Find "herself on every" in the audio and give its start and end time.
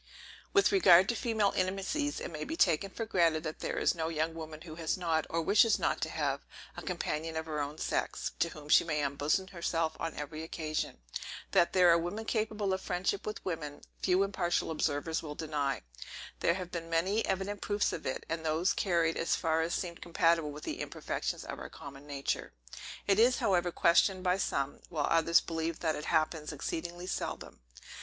9.49-10.41